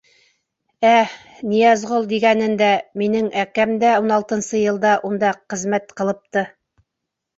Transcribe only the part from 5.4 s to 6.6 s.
ҡызмәт ҡылыпты.